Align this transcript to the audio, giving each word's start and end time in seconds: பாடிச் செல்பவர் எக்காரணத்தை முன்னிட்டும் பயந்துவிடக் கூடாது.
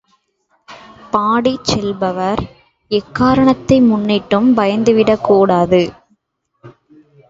பாடிச் 1.11 1.63
செல்பவர் 1.63 2.41
எக்காரணத்தை 2.91 3.81
முன்னிட்டும் 3.81 4.49
பயந்துவிடக் 4.57 5.21
கூடாது. 5.21 5.83